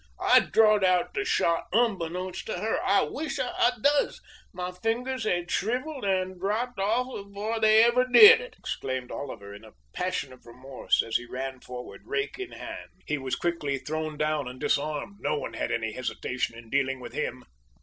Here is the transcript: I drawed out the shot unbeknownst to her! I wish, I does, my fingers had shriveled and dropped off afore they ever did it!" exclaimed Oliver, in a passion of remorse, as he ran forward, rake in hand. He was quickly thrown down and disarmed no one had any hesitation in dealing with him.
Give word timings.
I 0.19 0.39
drawed 0.39 0.83
out 0.83 1.13
the 1.13 1.23
shot 1.23 1.67
unbeknownst 1.71 2.47
to 2.47 2.57
her! 2.57 2.81
I 2.83 3.03
wish, 3.03 3.37
I 3.39 3.73
does, 3.79 4.19
my 4.51 4.71
fingers 4.71 5.25
had 5.25 5.51
shriveled 5.51 6.03
and 6.05 6.39
dropped 6.39 6.79
off 6.79 7.05
afore 7.13 7.59
they 7.59 7.83
ever 7.83 8.05
did 8.07 8.41
it!" 8.41 8.55
exclaimed 8.57 9.11
Oliver, 9.11 9.53
in 9.53 9.63
a 9.63 9.73
passion 9.93 10.33
of 10.33 10.47
remorse, 10.47 11.03
as 11.03 11.17
he 11.17 11.25
ran 11.27 11.59
forward, 11.59 12.01
rake 12.07 12.39
in 12.39 12.53
hand. 12.53 12.89
He 13.05 13.19
was 13.19 13.35
quickly 13.35 13.77
thrown 13.77 14.17
down 14.17 14.47
and 14.47 14.59
disarmed 14.59 15.17
no 15.19 15.37
one 15.37 15.53
had 15.53 15.71
any 15.71 15.91
hesitation 15.91 16.57
in 16.57 16.71
dealing 16.71 16.99
with 16.99 17.13
him. 17.13 17.45